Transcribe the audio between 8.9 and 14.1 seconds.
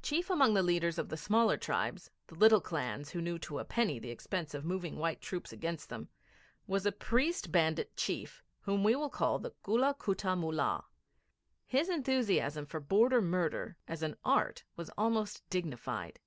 will call the Gulla Kutta Mullah. His enthusiasm for border murder as